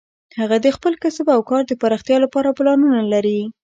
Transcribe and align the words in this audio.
هغه 0.39 0.57
د 0.61 0.67
خپل 0.75 0.93
کسب 1.03 1.25
او 1.35 1.41
کار 1.49 1.61
د 1.67 1.73
پراختیا 1.81 2.17
لپاره 2.25 2.55
پلانونه 2.57 2.99
لري 3.13 3.39